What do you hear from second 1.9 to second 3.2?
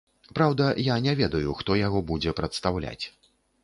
будзе прадстаўляць.